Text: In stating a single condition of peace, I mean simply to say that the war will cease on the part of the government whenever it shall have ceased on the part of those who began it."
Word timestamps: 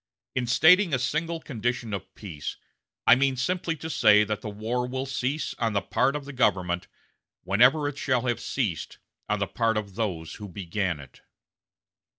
In 0.33 0.47
stating 0.47 0.95
a 0.95 0.97
single 0.97 1.39
condition 1.39 1.93
of 1.93 2.15
peace, 2.15 2.57
I 3.05 3.13
mean 3.13 3.35
simply 3.35 3.75
to 3.75 3.87
say 3.87 4.23
that 4.23 4.41
the 4.41 4.49
war 4.49 4.87
will 4.87 5.05
cease 5.05 5.53
on 5.59 5.73
the 5.73 5.81
part 5.83 6.15
of 6.15 6.25
the 6.25 6.33
government 6.33 6.87
whenever 7.43 7.87
it 7.87 7.99
shall 7.99 8.25
have 8.25 8.39
ceased 8.39 8.97
on 9.29 9.37
the 9.37 9.45
part 9.45 9.77
of 9.77 9.93
those 9.93 10.33
who 10.41 10.47
began 10.49 10.99
it." 10.99 11.21